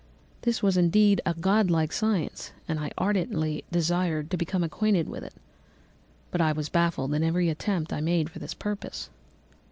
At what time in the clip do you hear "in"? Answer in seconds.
7.13-7.21